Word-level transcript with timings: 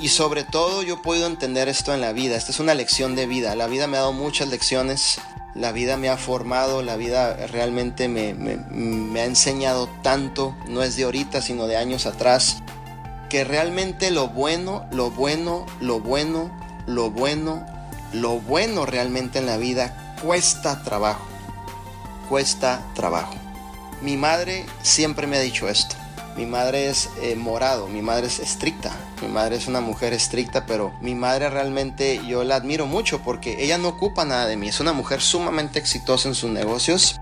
Y 0.00 0.08
sobre 0.08 0.44
todo 0.44 0.82
yo 0.82 1.02
puedo 1.02 1.26
entender 1.26 1.68
esto 1.68 1.92
en 1.92 2.00
la 2.00 2.12
vida. 2.12 2.36
Esta 2.36 2.52
es 2.52 2.58
una 2.58 2.74
lección 2.74 3.14
de 3.14 3.26
vida. 3.26 3.54
La 3.54 3.66
vida 3.66 3.86
me 3.86 3.98
ha 3.98 4.00
dado 4.00 4.14
muchas 4.14 4.48
lecciones. 4.48 5.20
La 5.54 5.72
vida 5.72 5.98
me 5.98 6.08
ha 6.08 6.16
formado, 6.16 6.82
la 6.82 6.96
vida 6.96 7.34
realmente 7.48 8.08
me, 8.08 8.34
me, 8.34 9.20
ha 9.20 9.24
enseñado 9.24 9.88
tanto, 10.00 10.56
no 10.68 10.84
es 10.84 10.96
de 10.96 11.02
ahorita, 11.04 11.42
sino 11.42 11.66
de 11.66 11.76
años 11.76 12.06
atrás, 12.06 12.62
que 13.28 13.42
realmente 13.42 14.12
lo 14.12 14.28
bueno, 14.28 14.86
lo 14.92 15.10
bueno, 15.10 15.66
lo 15.80 15.98
bueno, 15.98 16.52
lo 16.86 17.10
bueno, 17.10 17.66
lo 18.12 18.38
bueno 18.40 18.86
realmente 18.86 19.40
en 19.40 19.46
la 19.46 19.56
vida 19.56 20.16
cuesta 20.22 20.82
trabajo. 20.84 21.26
Cuesta 22.28 22.80
trabajo. 22.94 23.34
Mi 24.02 24.16
madre 24.16 24.66
siempre 24.82 25.26
me 25.26 25.36
ha 25.36 25.40
dicho 25.40 25.68
esto. 25.68 25.96
Mi 26.36 26.46
madre 26.46 26.88
es 26.88 27.10
eh, 27.22 27.34
morado, 27.34 27.88
mi 27.88 28.02
madre 28.02 28.28
es 28.28 28.38
estricta, 28.38 28.96
mi 29.20 29.28
madre 29.28 29.56
es 29.56 29.66
una 29.66 29.80
mujer 29.80 30.12
estricta, 30.12 30.64
pero 30.64 30.94
mi 31.00 31.14
madre 31.14 31.50
realmente 31.50 32.20
yo 32.26 32.44
la 32.44 32.56
admiro 32.56 32.86
mucho 32.86 33.20
porque 33.20 33.62
ella 33.62 33.78
no 33.78 33.88
ocupa 33.88 34.24
nada 34.24 34.46
de 34.46 34.56
mí, 34.56 34.68
es 34.68 34.80
una 34.80 34.92
mujer 34.92 35.20
sumamente 35.20 35.78
exitosa 35.78 36.28
en 36.28 36.34
sus 36.34 36.50
negocios 36.50 37.20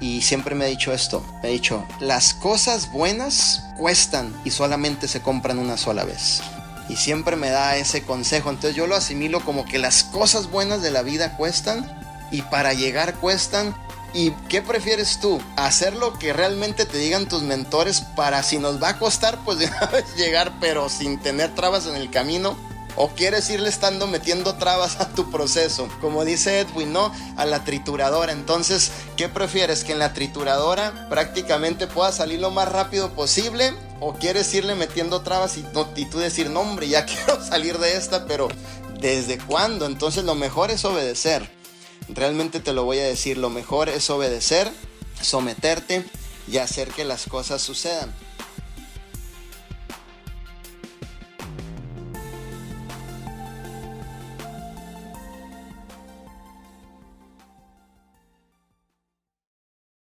y 0.00 0.22
siempre 0.22 0.54
me 0.54 0.64
ha 0.64 0.68
dicho 0.68 0.92
esto, 0.92 1.24
me 1.42 1.48
ha 1.48 1.52
dicho, 1.52 1.84
las 2.00 2.34
cosas 2.34 2.90
buenas 2.92 3.64
cuestan 3.78 4.34
y 4.44 4.50
solamente 4.50 5.08
se 5.08 5.22
compran 5.22 5.58
una 5.58 5.76
sola 5.76 6.04
vez. 6.04 6.42
Y 6.88 6.96
siempre 6.96 7.36
me 7.36 7.50
da 7.50 7.76
ese 7.76 8.02
consejo, 8.02 8.50
entonces 8.50 8.74
yo 8.74 8.86
lo 8.86 8.96
asimilo 8.96 9.40
como 9.44 9.64
que 9.64 9.78
las 9.78 10.02
cosas 10.04 10.50
buenas 10.50 10.82
de 10.82 10.90
la 10.90 11.02
vida 11.02 11.36
cuestan 11.36 11.88
y 12.32 12.42
para 12.42 12.74
llegar 12.74 13.14
cuestan 13.14 13.74
¿Y 14.14 14.32
qué 14.48 14.60
prefieres 14.60 15.20
tú? 15.20 15.40
¿Hacer 15.56 15.94
lo 15.94 16.18
que 16.18 16.34
realmente 16.34 16.84
te 16.84 16.98
digan 16.98 17.28
tus 17.28 17.42
mentores 17.42 18.02
para 18.14 18.42
si 18.42 18.58
nos 18.58 18.82
va 18.82 18.90
a 18.90 18.98
costar, 18.98 19.38
pues 19.44 19.58
llegar, 20.16 20.52
pero 20.60 20.88
sin 20.90 21.18
tener 21.20 21.54
trabas 21.54 21.86
en 21.86 21.96
el 21.96 22.10
camino? 22.10 22.56
¿O 22.94 23.08
quieres 23.08 23.48
irle 23.48 23.70
estando 23.70 24.06
metiendo 24.06 24.56
trabas 24.56 25.00
a 25.00 25.08
tu 25.08 25.30
proceso? 25.30 25.88
Como 26.02 26.26
dice 26.26 26.60
Edwin, 26.60 26.92
¿no? 26.92 27.10
A 27.38 27.46
la 27.46 27.64
trituradora. 27.64 28.32
Entonces, 28.32 28.92
¿qué 29.16 29.30
prefieres? 29.30 29.82
¿Que 29.82 29.92
en 29.92 29.98
la 29.98 30.12
trituradora 30.12 31.08
prácticamente 31.08 31.86
pueda 31.86 32.12
salir 32.12 32.40
lo 32.40 32.50
más 32.50 32.70
rápido 32.70 33.12
posible? 33.12 33.72
¿O 34.00 34.12
quieres 34.14 34.52
irle 34.52 34.74
metiendo 34.74 35.22
trabas 35.22 35.56
y, 35.56 35.64
y 35.96 36.04
tú 36.04 36.18
decir, 36.18 36.50
no, 36.50 36.60
hombre, 36.60 36.86
ya 36.86 37.06
quiero 37.06 37.42
salir 37.42 37.78
de 37.78 37.96
esta, 37.96 38.26
pero 38.26 38.48
¿desde 39.00 39.38
cuándo? 39.38 39.86
Entonces, 39.86 40.24
lo 40.24 40.34
mejor 40.34 40.70
es 40.70 40.84
obedecer. 40.84 41.61
Realmente 42.08 42.60
te 42.60 42.72
lo 42.72 42.84
voy 42.84 42.98
a 42.98 43.04
decir, 43.04 43.38
lo 43.38 43.50
mejor 43.50 43.88
es 43.88 44.10
obedecer, 44.10 44.70
someterte 45.20 46.04
y 46.48 46.58
hacer 46.58 46.88
que 46.88 47.04
las 47.04 47.26
cosas 47.26 47.62
sucedan. 47.62 48.14